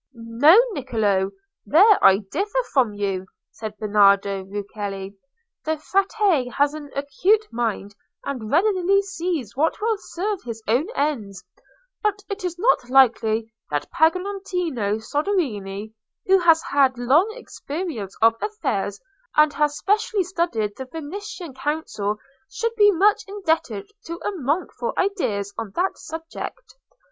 [0.15, 1.29] "No, Niccolò;
[1.63, 5.11] there I differ from you," said Bernardo Ruccellai:
[5.63, 7.93] "the Frate has an acute mind,
[8.23, 11.43] and readily sees what will serve his own ends;
[12.01, 15.93] but it is not likely that Pagolantonio Soderini,
[16.25, 18.99] who has had long experience of affairs,
[19.35, 22.17] and has specially studied the Venetian Council,
[22.49, 26.75] should be much indebted to a monk for ideas on that subject.